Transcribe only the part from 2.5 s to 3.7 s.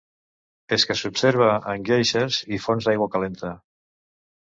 i fonts d'aigua calenta.